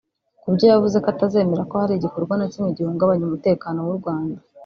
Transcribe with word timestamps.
ku 0.41 0.47
byo 0.55 0.65
yavuze 0.71 0.95
ko 1.03 1.07
atazemera 1.13 1.67
ko 1.69 1.75
hari 1.81 1.93
igikorwa 1.95 2.33
na 2.37 2.47
kimwe 2.51 2.69
gihungabanya 2.77 3.23
umutekano 3.25 3.79
w’u 3.87 3.97
Rwanda 3.99 4.37